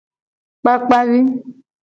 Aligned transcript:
Kpakpa 0.59 0.99
vi. 1.09 1.19